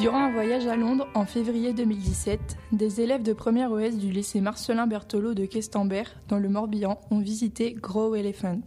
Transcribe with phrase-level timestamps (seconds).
[0.00, 4.40] Durant un voyage à Londres en février 2017, des élèves de première OS du lycée
[4.40, 8.60] Marcelin Berthelot de Questembert, dans le Morbihan, ont visité Grow Elephant.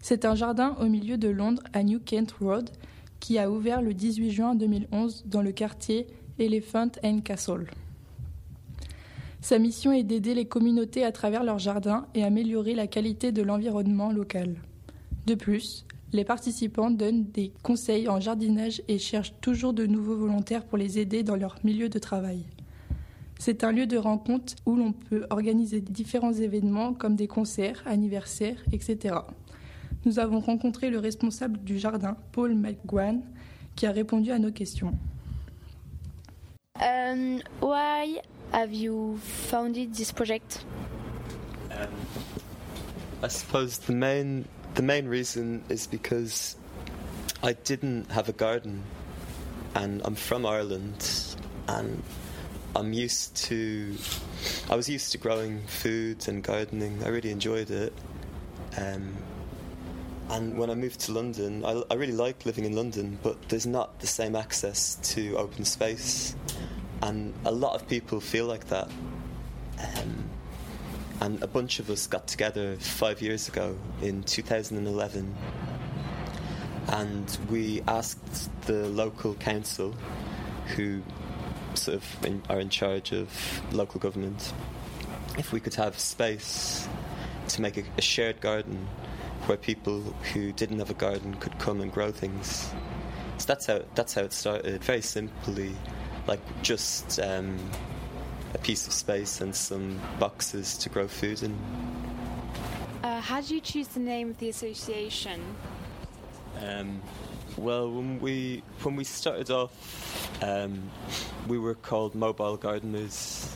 [0.00, 2.68] C'est un jardin au milieu de Londres à New Kent Road
[3.20, 6.06] qui a ouvert le 18 juin 2011 dans le quartier
[6.38, 7.70] Elephant and Castle.
[9.40, 13.42] Sa mission est d'aider les communautés à travers leurs jardins et améliorer la qualité de
[13.42, 14.56] l'environnement local.
[15.26, 20.64] De plus, les participants donnent des conseils en jardinage et cherchent toujours de nouveaux volontaires
[20.64, 22.44] pour les aider dans leur milieu de travail.
[23.40, 28.62] C'est un lieu de rencontre où l'on peut organiser différents événements comme des concerts, anniversaires,
[28.70, 29.16] etc.
[30.04, 33.20] Nous avons rencontré le responsable du jardin, Paul McGuan,
[33.74, 34.92] qui a répondu à nos questions.
[36.76, 38.20] Um, why
[38.52, 40.64] have you founded this project?
[41.72, 41.88] Um,
[43.20, 46.56] I suppose the main the main reason is because
[47.42, 48.82] I didn't have a garden,
[49.74, 51.36] and I'm from Ireland,
[51.68, 52.02] and
[52.76, 53.96] I'm used to.
[54.68, 57.04] I was used to growing food and gardening.
[57.04, 57.92] I really enjoyed it.
[58.76, 59.16] Um,
[60.30, 63.66] and when I moved to London, I, I, really like living in London, but there's
[63.66, 66.34] not the same access to open space.
[67.02, 68.88] And a lot of people feel like that.
[69.78, 70.23] Um,
[71.24, 75.34] and a bunch of us got together five years ago in 2011
[76.88, 79.94] and we asked the local council
[80.76, 81.00] who
[81.72, 83.30] sort of in, are in charge of
[83.72, 84.52] local government
[85.38, 86.86] if we could have space
[87.48, 88.86] to make a, a shared garden
[89.46, 90.02] where people
[90.34, 92.70] who didn't have a garden could come and grow things.
[93.38, 94.84] So that's how that's how it started.
[94.84, 95.72] Very simply
[96.26, 97.58] like just um,
[98.54, 101.56] a piece of space and some boxes to grow food in.
[103.02, 105.42] Uh, how did you choose the name of the association?
[106.62, 107.02] Um,
[107.56, 110.90] well, when we when we started off, um,
[111.48, 113.52] we were called Mobile Gardeners.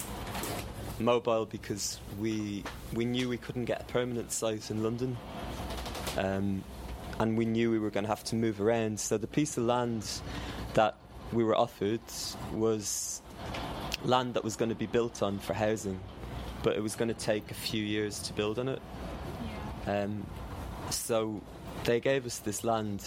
[1.01, 5.17] Mobile because we we knew we couldn't get a permanent site in London,
[6.17, 6.65] um,
[7.21, 8.99] and we knew we were going to have to move around.
[8.99, 10.05] So the piece of land
[10.75, 10.97] that
[11.33, 12.01] we were offered
[12.53, 13.23] was
[14.05, 16.01] land that was going to be built on for housing,
[16.63, 18.83] but it was going to take a few years to build on it.
[19.87, 20.03] Yeah.
[20.03, 20.27] Um,
[20.91, 21.41] so
[21.85, 23.05] they gave us this land,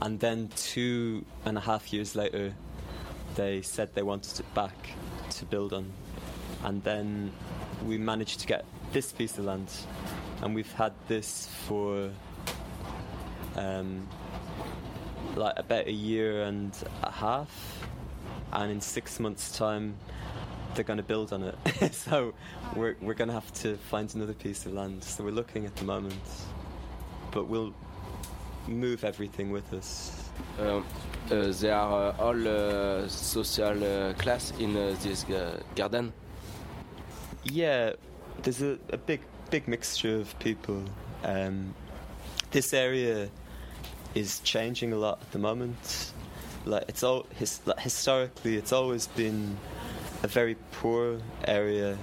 [0.00, 2.54] and then two and a half years later,
[3.34, 4.90] they said they wanted it back
[5.30, 5.92] to build on.
[6.64, 7.32] And then
[7.84, 9.70] we managed to get this piece of land,
[10.42, 12.10] and we've had this for
[13.56, 14.08] um,
[15.36, 17.83] like about a year and a half.
[18.54, 19.96] And in six months' time,
[20.74, 21.94] they're going to build on it.
[21.94, 22.34] so
[22.74, 25.02] we're, we're going to have to find another piece of land.
[25.04, 26.14] So we're looking at the moment,
[27.30, 27.74] but we'll
[28.66, 30.30] move everything with us.
[30.58, 30.82] Uh,
[31.30, 35.24] uh, there are uh, all uh, social uh, class in uh, this
[35.74, 36.12] garden.
[37.44, 37.92] Yeah,
[38.42, 40.82] there's a, a, big big mixture of people.
[41.22, 41.74] Um,
[42.50, 43.28] this area
[44.14, 46.12] is changing a lot at the moment.
[46.64, 49.56] Like it's all his, like historically, it's always been
[50.22, 51.98] a very poor area,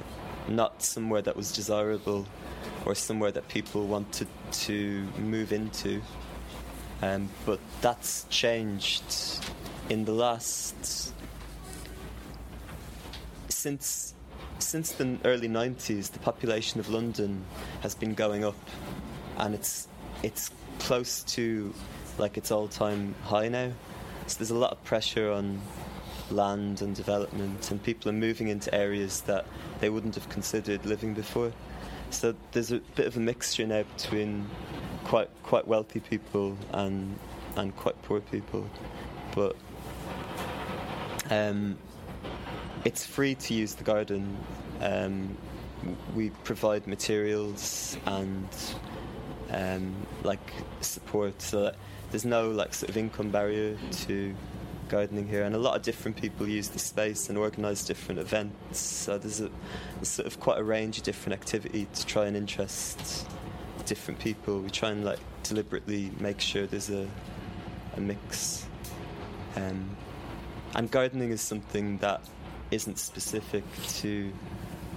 [0.47, 2.27] not somewhere that was desirable
[2.85, 6.01] or somewhere that people wanted to move into.
[7.01, 9.03] Um, but that's changed
[9.89, 11.13] in the last
[13.49, 14.13] since
[14.59, 17.43] since the early 90s the population of London
[17.81, 18.55] has been going up
[19.37, 19.87] and it's
[20.23, 21.73] it's close to
[22.17, 23.71] like its all-time high now
[24.31, 25.59] so there's a lot of pressure on
[26.29, 29.45] land and development, and people are moving into areas that
[29.81, 31.51] they wouldn't have considered living before.
[32.11, 34.47] So there's a bit of a mixture now between
[35.03, 37.17] quite quite wealthy people and
[37.57, 38.69] and quite poor people,
[39.35, 39.55] but
[41.29, 41.77] um,
[42.85, 44.37] it's free to use the garden.
[44.79, 45.37] Um,
[46.15, 48.47] we provide materials and
[49.49, 49.93] um,
[50.23, 51.75] like support, so that
[52.11, 54.35] there's no like sort of income barrier to
[54.89, 58.79] gardening here, and a lot of different people use the space and organise different events.
[58.79, 59.49] So there's a
[60.03, 63.27] sort of quite a range of different activity to try and interest
[63.85, 64.59] different people.
[64.59, 67.07] We try and like deliberately make sure there's a
[67.97, 68.65] a mix.
[69.55, 69.95] Um,
[70.75, 72.21] and gardening is something that
[72.71, 73.63] isn't specific
[73.99, 74.31] to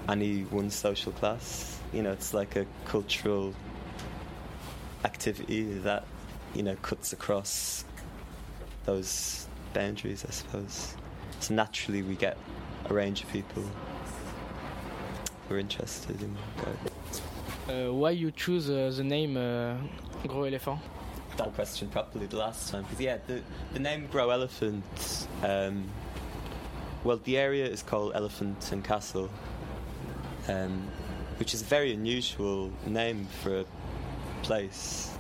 [0.09, 1.81] any one social class.
[1.93, 3.55] You know, it's like a cultural
[5.05, 6.05] activity that
[6.55, 7.85] you know cuts across
[8.85, 10.95] those boundaries, I suppose.
[11.41, 12.37] So naturally, we get
[12.87, 13.65] a range of people
[15.49, 16.93] who are interested in gardening.
[17.69, 19.77] Uh, why you choose uh, the name uh,
[20.27, 20.81] Grow Elephant?
[21.37, 22.83] that question properly the last time.
[22.85, 23.41] Because yeah, the
[23.73, 25.27] the name Grow Elephant.
[25.43, 25.85] Um,
[27.03, 29.29] well, the area is called Elephant and Castle,
[30.49, 30.89] um,
[31.39, 33.65] which is a very unusual name for a
[34.43, 35.14] place.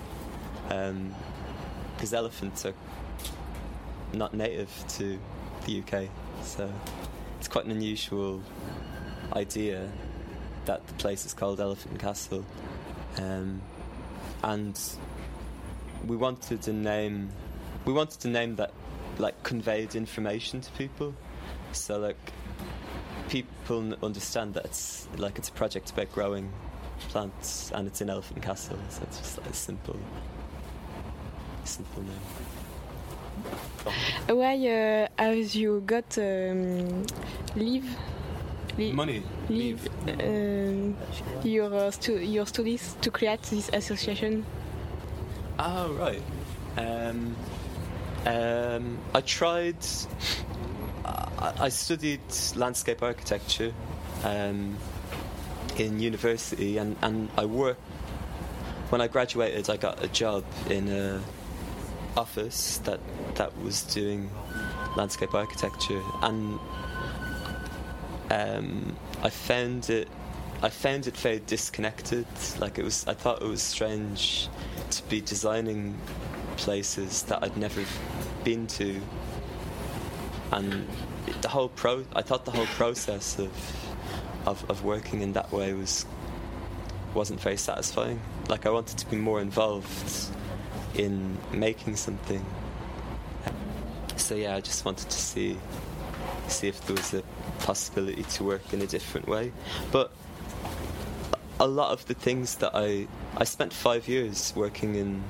[0.68, 2.74] Because elephants are
[4.12, 5.18] not native to
[5.66, 6.08] the UK,
[6.42, 6.70] so
[7.38, 8.42] it's quite an unusual
[9.32, 9.90] idea
[10.66, 12.44] that the place is called Elephant Castle.
[13.16, 13.60] Um,
[14.42, 14.78] and
[16.06, 17.30] we wanted a name
[17.84, 18.72] we wanted a name that
[19.18, 21.14] like conveyed information to people.
[21.72, 22.32] So like
[23.28, 26.52] people understand that it's like it's a project about growing
[27.08, 28.78] plants and it's in elephant castle.
[28.88, 29.98] So it's just like a simple
[31.64, 32.20] simple name
[34.28, 37.04] Why uh, have you got um,
[37.56, 37.84] leave?
[38.76, 40.96] Money leave um,
[41.44, 44.44] your uh, stu- your studies to create this association?
[45.58, 46.22] Ah right.
[46.76, 47.36] Um,
[48.26, 49.76] um, I tried.
[51.38, 52.22] I, studied
[52.56, 53.72] landscape architecture
[54.24, 54.78] um,
[55.76, 57.80] in university, and, and I worked.
[58.88, 61.20] When I graduated, I got a job in a
[62.16, 63.00] office that
[63.34, 64.30] that was doing
[64.96, 66.58] landscape architecture, and
[68.30, 70.08] um, I found it.
[70.62, 72.26] I found it very disconnected.
[72.58, 74.48] Like it was, I thought it was strange
[74.90, 75.98] to be designing
[76.56, 77.84] places that I'd never
[78.44, 79.00] been to,
[80.52, 80.86] and
[81.42, 82.04] the whole pro.
[82.14, 83.50] I thought the whole process of
[84.46, 86.06] of, of working in that way was
[87.14, 88.20] wasn't very satisfying.
[88.48, 90.30] Like I wanted to be more involved
[90.96, 92.44] in making something.
[94.16, 95.56] So yeah, I just wanted to see
[96.48, 97.22] see if there was a
[97.60, 99.52] possibility to work in a different way.
[99.90, 100.12] But
[101.60, 103.06] a lot of the things that I
[103.36, 105.22] I spent five years working in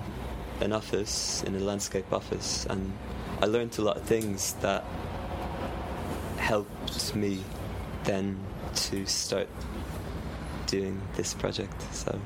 [0.60, 2.92] an office in a landscape office, and
[3.40, 4.84] I learned a lot of things that
[6.36, 7.40] helped me
[8.04, 8.38] then
[8.74, 9.48] to start
[10.66, 11.80] doing this project.
[11.94, 12.20] So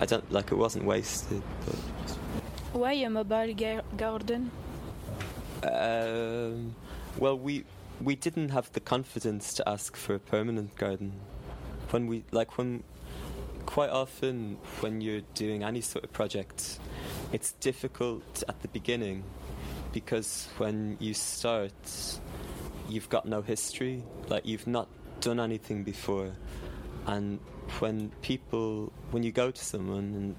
[0.00, 2.18] I don't like it wasn't wasted, but.
[2.76, 4.50] Why a mobile ga- garden?
[5.62, 6.74] Um,
[7.18, 7.64] well, we
[8.02, 11.14] we didn't have the confidence to ask for a permanent garden.
[11.88, 12.82] When we like when
[13.64, 16.78] quite often when you're doing any sort of project,
[17.32, 19.24] it's difficult at the beginning
[19.94, 21.72] because when you start,
[22.90, 24.02] you've got no history.
[24.28, 24.88] Like you've not
[25.22, 26.32] done anything before,
[27.06, 27.40] and
[27.78, 30.36] when people when you go to someone and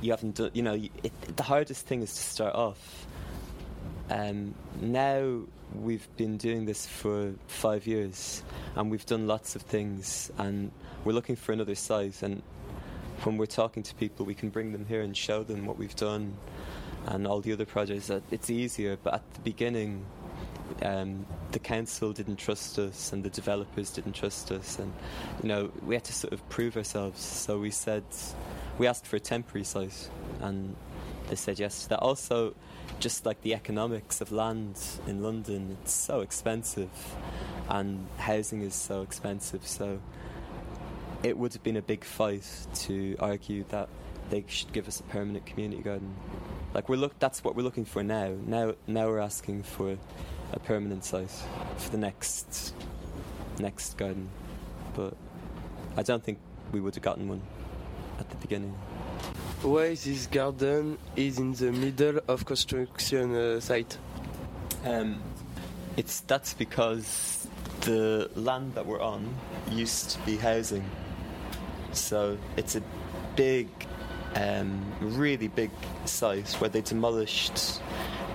[0.00, 3.06] you haven't done, you know, it, the hardest thing is to start off.
[4.10, 5.42] Um, now
[5.74, 8.42] we've been doing this for five years,
[8.76, 10.70] and we've done lots of things, and
[11.04, 12.22] we're looking for another site.
[12.22, 12.42] And
[13.24, 15.96] when we're talking to people, we can bring them here and show them what we've
[15.96, 16.36] done,
[17.06, 18.10] and all the other projects.
[18.30, 20.04] It's easier, but at the beginning,
[20.82, 24.92] um, the council didn't trust us, and the developers didn't trust us, and
[25.42, 27.20] you know we had to sort of prove ourselves.
[27.20, 28.04] So we said
[28.78, 30.08] we asked for a temporary site,
[30.40, 30.74] and
[31.28, 31.98] they said yes that.
[31.98, 32.54] Also,
[33.00, 36.90] just like the economics of land in London, it's so expensive,
[37.68, 39.66] and housing is so expensive.
[39.66, 40.00] So
[41.22, 43.88] it would have been a big fight to argue that
[44.30, 46.14] they should give us a permanent community garden.
[46.74, 48.34] Like we're look, that's what we're looking for now.
[48.46, 49.96] Now, now we're asking for
[50.52, 51.30] a permanent site
[51.76, 52.74] for the next
[53.58, 54.28] next garden,
[54.94, 55.16] but
[55.96, 56.38] I don't think
[56.70, 57.42] we would have gotten one
[58.18, 58.74] at the beginning.
[59.62, 63.98] Why this garden is in the middle of construction uh, site?
[64.84, 65.20] Um,
[65.96, 67.48] it's that's because
[67.80, 69.34] the land that we're on
[69.70, 70.84] used to be housing,
[71.92, 72.82] so it's a
[73.34, 73.68] big,
[74.36, 75.70] um, really big
[76.04, 77.80] site where they demolished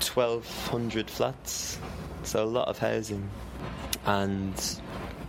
[0.01, 1.79] 1,200 flats,
[2.23, 3.29] so a lot of housing,
[4.05, 4.79] and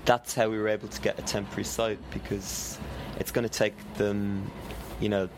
[0.05, 2.79] that's how we were able to get a temporary site because
[3.19, 4.51] it's going to take them,
[5.01, 5.29] you know,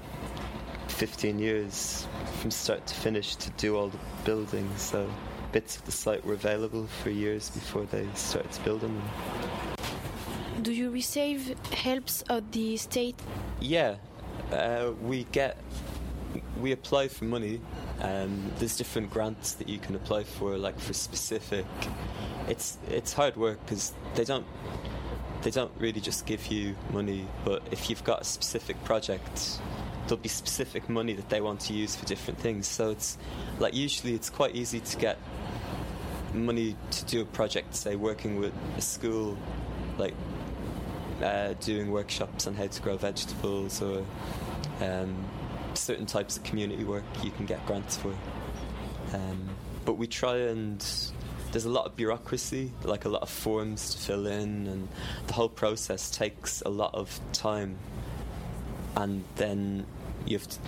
[0.89, 2.07] 15 years
[2.41, 4.69] from start to finish to do all the building.
[4.77, 5.09] So
[5.53, 9.77] bits of the site were available for years before they started building them.
[10.63, 13.17] Do you receive helps of the state?
[13.61, 13.97] Yeah,
[14.53, 15.59] uh, we get
[16.61, 17.61] we apply for money.
[18.01, 21.67] Um, there's different grants that you can apply for, like for specific.
[22.49, 24.47] It's it's hard work because they don't
[25.47, 29.61] they don't really just give you money, but if you've got a specific project,
[30.09, 32.67] there'll be specific money that they want to use for different things.
[32.67, 33.17] So it's
[33.61, 35.19] like usually it's quite easy to get
[36.35, 39.39] money to do a project, say working with a school,
[39.99, 40.15] like
[41.23, 44.05] uh, doing workshops on how to grow vegetables or
[44.81, 45.15] um,
[45.75, 48.13] certain types of community work you can get grants for.
[49.13, 49.49] Um,
[49.85, 50.85] but we try and
[51.57, 54.89] there's a lot of bureaucracy, like a lot of forms to fill in, and
[55.27, 57.79] the whole process takes a lot of time.
[58.95, 59.87] And then
[60.27, 60.59] you have to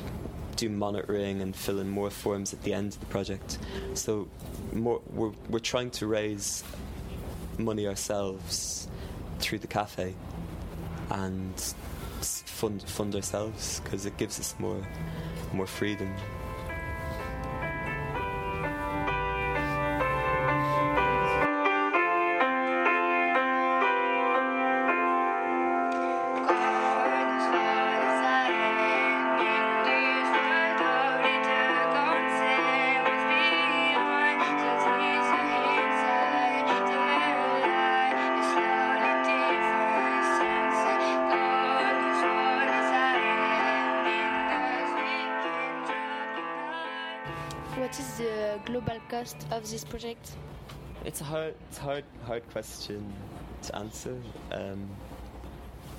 [0.57, 3.59] do monitoring and fill in more forms at the end of the project.
[3.92, 4.28] So
[4.73, 6.64] more, we're, we're trying to raise
[7.59, 8.88] money ourselves
[9.40, 10.14] through the cafe
[11.11, 11.54] and
[12.23, 14.80] fund fund ourselves because it gives us more
[15.52, 16.14] more freedom.
[48.88, 50.33] Global cost of this project?
[51.04, 53.12] It's a hard, it's hard, hard question
[53.62, 54.16] to answer.
[54.50, 54.88] Um,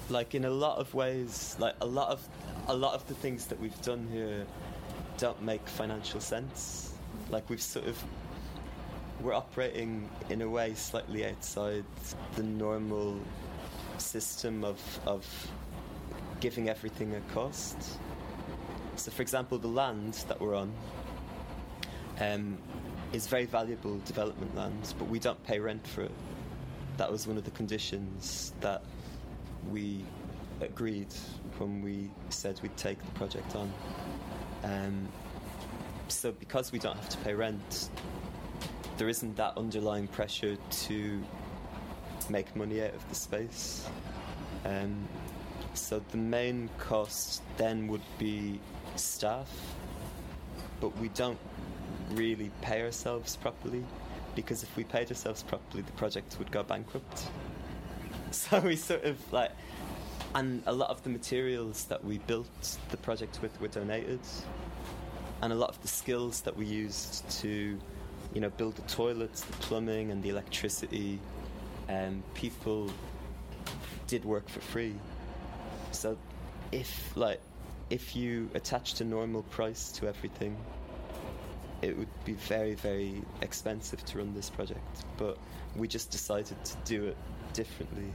[0.09, 2.27] like in a lot of ways, like a lot of,
[2.67, 4.45] a lot of the things that we've done here
[5.17, 6.93] don't make financial sense.
[7.29, 8.03] Like we've sort of,
[9.21, 11.85] we're operating in a way slightly outside
[12.35, 13.19] the normal
[13.97, 15.25] system of of
[16.39, 17.77] giving everything a cost.
[18.95, 20.71] So, for example, the land that we're on
[22.19, 22.57] um,
[23.13, 26.11] is very valuable development land, but we don't pay rent for it.
[26.97, 28.83] That was one of the conditions that
[29.69, 30.03] we
[30.61, 31.13] agreed
[31.57, 33.73] when we said we'd take the project on.
[34.63, 35.07] Um,
[36.07, 37.89] so, because we don't have to pay rent,
[38.97, 41.23] there isn't that underlying pressure to
[42.29, 43.87] make money out of the space.
[44.65, 45.07] Um,
[45.73, 48.59] so, the main cost then would be
[48.95, 49.49] staff,
[50.81, 51.39] but we don't
[52.11, 53.83] really pay ourselves properly
[54.35, 57.23] because if we paid ourselves properly, the project would go bankrupt.
[58.31, 59.49] So we sort of like,
[60.35, 64.19] and a lot of the materials that we built the project with were donated,
[65.41, 67.79] and a lot of the skills that we used to,
[68.35, 71.19] you know, build the toilets, the plumbing, and the electricity,
[71.89, 72.91] um, people
[74.05, 74.93] did work for free.
[75.91, 76.17] So
[76.71, 77.41] if like
[77.89, 80.55] if you attached a normal price to everything,
[81.81, 85.05] it would be very, very expensive to run this project.
[85.17, 85.37] But
[85.75, 87.17] we just decided to do it
[87.53, 88.11] differently.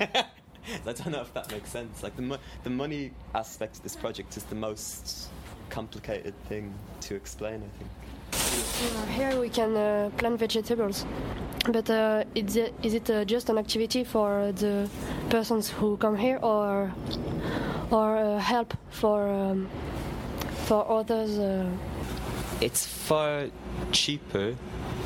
[0.00, 2.02] I don't know if that makes sense.
[2.02, 5.28] Like the mo- the money aspect of this project is the most
[5.70, 7.62] complicated thing to explain.
[7.62, 7.90] I think.
[8.32, 11.06] Uh, Here we can uh, plant vegetables,
[11.72, 14.88] but uh, is it, is it uh, just an activity for the
[15.30, 16.92] persons who come here, or
[17.90, 19.68] or uh, help for um,
[20.68, 21.38] for others?
[21.38, 21.70] Uh,
[22.60, 23.46] It's far
[23.92, 24.54] cheaper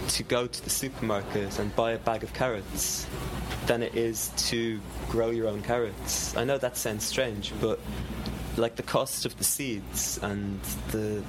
[0.08, 3.06] to go to the supermarket and buy a bag of carrots
[3.66, 6.36] than it is to grow your own carrots.
[6.36, 7.78] I know that sounds strange, but
[8.56, 11.22] like the cost of the seeds and the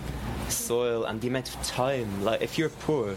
[0.49, 3.15] soil and the amount of time, like if you're poor,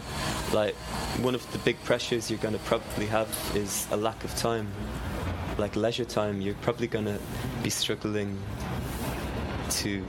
[0.53, 0.75] like
[1.23, 4.69] one of the big pressures you're going to probably have is a lack of time.
[5.57, 7.19] Like leisure time, you're probably going to
[7.63, 8.37] be struggling
[9.71, 10.05] to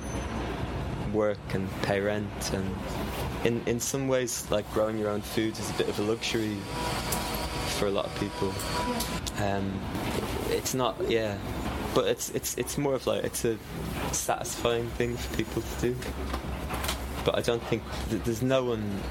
[1.14, 2.76] work and pay rent and
[3.44, 6.56] in in some ways like growing your own food is a bit of a luxury
[7.78, 8.54] for a lot of people.
[9.44, 9.80] Um
[10.50, 11.38] it's not yeah
[11.94, 13.58] but it's it's it's more of like it's a
[14.12, 15.96] satisfying thing for people to do.
[17.26, 19.02] But i don't think th- there's no one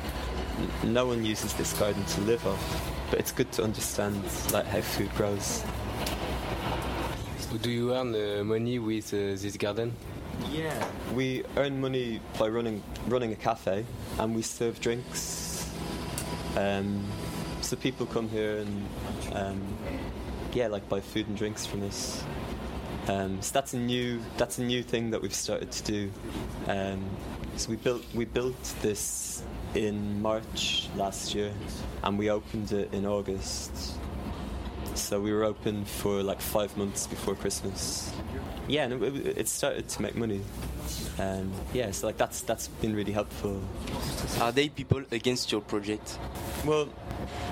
[0.85, 4.17] no one uses this garden to live off but it's good to understand
[4.53, 5.63] like how food grows.
[7.63, 9.95] Do you earn uh, money with uh, this garden?
[10.51, 13.85] Yeah, we earn money by running running a cafe,
[14.19, 15.71] and we serve drinks.
[16.57, 17.05] Um,
[17.61, 18.89] so people come here and
[19.33, 19.61] um,
[20.53, 22.25] yeah, like buy food and drinks from us.
[23.09, 26.13] Um, so that's a new that's a new thing that we've started to do.
[26.67, 27.05] Um,
[27.57, 29.43] so we built we built this
[29.75, 31.53] in March last year,
[32.03, 33.97] and we opened it in August.
[34.97, 38.13] So we were open for like five months before Christmas.
[38.67, 40.41] Yeah, and it, it started to make money.
[41.19, 43.61] And yeah, so like that's that's been really helpful.
[44.41, 46.19] Are they people against your project?
[46.65, 46.87] Well,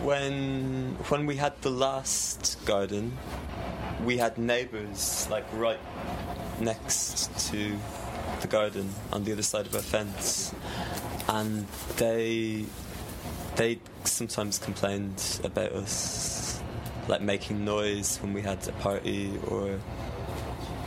[0.03, 3.17] when when we had the last garden,
[4.05, 5.79] we had neighbours like right
[6.61, 7.77] next to
[8.41, 10.53] the garden on the other side of our fence,
[11.29, 12.67] and they
[13.57, 16.44] they sometimes complained about us,
[17.09, 19.79] like making noise when we had a party or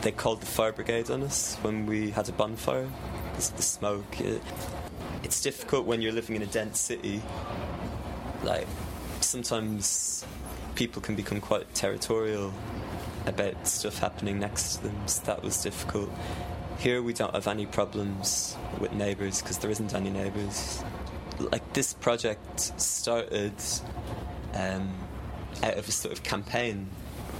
[0.02, 2.88] they called the fire brigade on us when we had a bonfire
[3.38, 4.20] the smoke.
[4.20, 4.42] It,
[5.22, 7.22] it's difficult when you're living in a dense city.
[8.42, 8.66] Like
[9.20, 10.24] sometimes
[10.74, 12.52] people can become quite territorial
[13.26, 14.96] about stuff happening next to them.
[15.06, 16.10] So that was difficult.
[16.78, 20.82] Here we don't have any problems with neighbours because there isn't any neighbours.
[21.38, 23.54] Like this project started
[24.54, 24.92] um,
[25.62, 26.88] out of a sort of campaign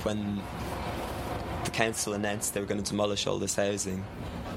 [0.03, 0.41] when
[1.65, 4.05] the council announced they were going to demolish all this housing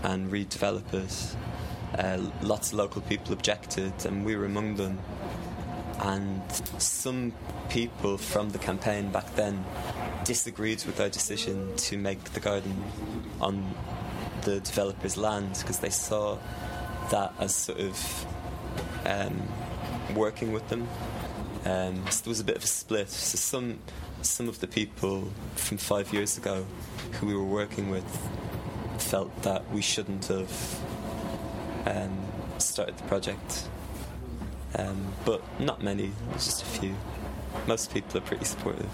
[0.04, 1.36] and redevelop it.
[1.98, 4.98] Uh, lots of local people objected, and we were among them.
[6.00, 6.42] And
[6.80, 7.34] some
[7.70, 9.64] people from the campaign back then
[10.24, 12.84] disagreed with our decision to make the garden
[13.40, 13.76] on
[14.44, 16.38] the developer's land because they saw
[17.12, 18.26] that as sort of
[19.06, 19.42] um,
[20.16, 20.88] working with them.
[21.66, 23.10] Um, so there was a bit of a split.
[23.10, 23.80] So some
[24.22, 26.66] some of the people from five years ago
[27.14, 28.06] who we were working with
[28.98, 30.80] felt that we shouldn't have
[31.86, 32.18] um,
[32.58, 33.68] started the project.
[34.78, 36.96] Um, but not many, just a few.
[37.68, 38.90] Most people are pretty supportive.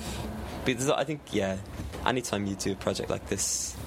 [0.66, 1.58] Because I think, yeah,
[2.06, 3.78] anytime you do a project like this,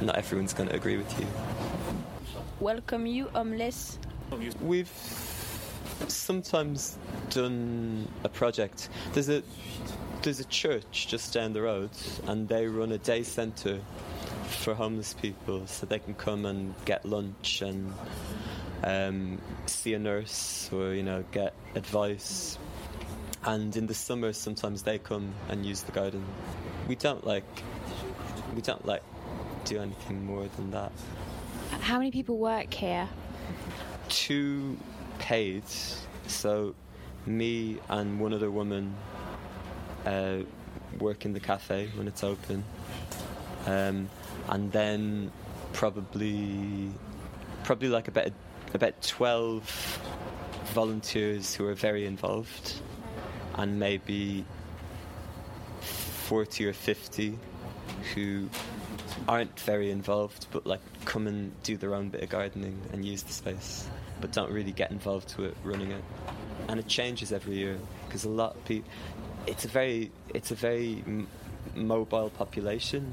[0.00, 1.26] not everyone's going to agree with you.
[2.58, 3.98] Welcome you, homeless.
[4.60, 4.90] We've
[6.08, 6.98] sometimes
[7.30, 8.88] done a project.
[9.12, 9.42] There's a
[10.22, 11.90] there's a church just down the road,
[12.26, 13.80] and they run a day centre
[14.48, 17.92] for homeless people, so they can come and get lunch and
[18.84, 22.58] um, see a nurse or you know get advice.
[23.42, 26.24] And in the summer, sometimes they come and use the garden.
[26.88, 27.44] We don't like
[28.54, 29.02] we don't like
[29.64, 30.92] do anything more than that.
[31.80, 33.08] How many people work here?
[34.08, 34.76] Two
[35.18, 35.62] paid,
[36.26, 36.74] so
[37.26, 38.94] me and one other woman
[40.06, 40.38] uh,
[40.98, 42.64] work in the cafe when it's open,
[43.66, 44.08] um,
[44.48, 45.30] and then
[45.72, 46.90] probably
[47.64, 48.30] probably like about
[48.74, 49.64] about twelve
[50.72, 52.80] volunteers who are very involved,
[53.54, 54.44] and maybe
[55.80, 57.38] forty or fifty
[58.14, 58.48] who
[59.28, 63.22] aren't very involved but like come and do their own bit of gardening and use
[63.22, 63.88] the space
[64.20, 66.02] but don't really get involved with running it
[66.70, 68.88] and it changes every year because a lot of people
[69.46, 71.26] it's a very it's a very m-
[71.74, 73.12] mobile population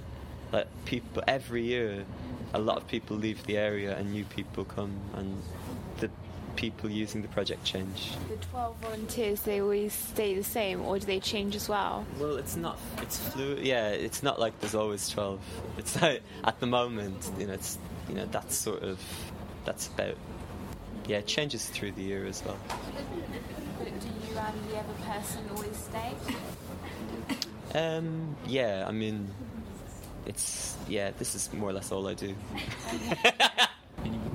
[0.51, 2.05] like people every year
[2.53, 5.41] a lot of people leave the area and new people come and
[5.99, 6.09] the
[6.55, 11.05] people using the project change The 12 volunteers, they always stay the same, or do
[11.05, 12.05] they change as well?
[12.19, 12.77] Well, it's not.
[13.03, 13.59] It's fluid.
[13.65, 15.39] Yeah, it's not like there's always twelve.
[15.77, 17.77] It's like at the moment, you know, it's
[18.09, 18.97] you know that's sort of
[19.65, 20.17] that's about.
[21.07, 22.57] Yeah, it changes through the year as well.
[22.67, 26.13] Do you and the other person always stay?
[27.73, 29.29] Um, yeah, I mean,
[30.25, 31.11] it's yeah.
[31.17, 32.35] This is more or less all I do.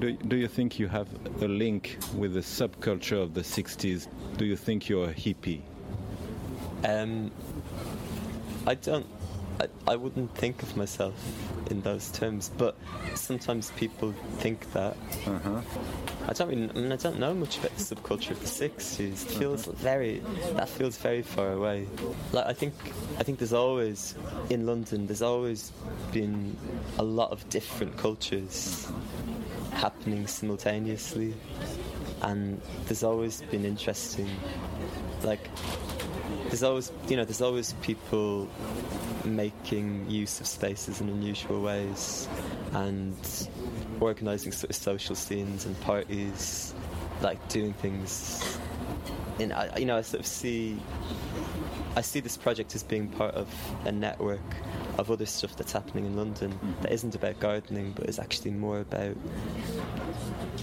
[0.00, 1.06] Do, do you think you have
[1.40, 4.08] a link with the subculture of the 60s?
[4.36, 5.60] Do you think you're a hippie?
[6.84, 7.30] Um,
[8.66, 9.06] I don't.
[9.62, 11.14] I, I wouldn't think of myself
[11.70, 12.76] in those terms, but
[13.14, 14.96] sometimes people think that.
[15.26, 15.60] Uh-huh.
[16.28, 18.98] I don't really, I mean, I don't know much about the subculture of the '60s.
[18.98, 20.20] It feels very,
[20.54, 21.86] that feels very far away.
[22.32, 22.74] Like I think,
[23.18, 24.16] I think there's always
[24.50, 25.06] in London.
[25.06, 25.72] There's always
[26.12, 26.56] been
[26.98, 28.90] a lot of different cultures
[29.72, 31.34] happening simultaneously,
[32.22, 34.28] and there's always been interesting,
[35.22, 35.48] like
[36.52, 38.46] there's always you know there's always people
[39.24, 42.28] making use of spaces in unusual ways
[42.72, 43.48] and
[44.00, 46.74] organizing sort of social scenes and parties
[47.22, 48.58] like doing things.
[49.38, 50.78] In I, you know I sort of see
[51.96, 53.48] I see this project as being part of
[53.86, 54.40] a network
[54.98, 58.80] of other stuff that's happening in London that isn't about gardening but is actually more
[58.80, 59.16] about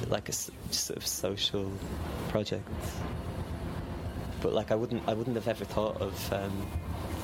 [0.08, 1.72] like a sort of social
[2.28, 2.70] project
[4.42, 6.52] but like I wouldn't I wouldn't have ever thought of um,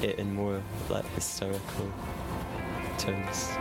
[0.01, 0.61] it in more
[2.97, 3.57] terms.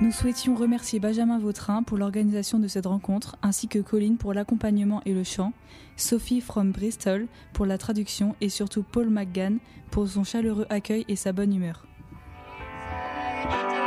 [0.00, 5.02] Nous souhaitions remercier Benjamin Vautrin pour l'organisation de cette rencontre, ainsi que Colline pour l'accompagnement
[5.04, 5.52] et le chant,
[5.96, 9.58] Sophie from Bristol pour la traduction et surtout Paul McGann
[9.90, 11.84] pour son chaleureux accueil et sa bonne humeur.
[13.44, 13.77] Bye.